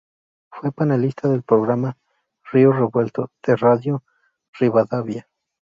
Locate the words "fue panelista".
0.49-1.27